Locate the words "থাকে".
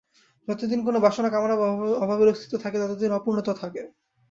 2.63-2.77, 3.61-3.81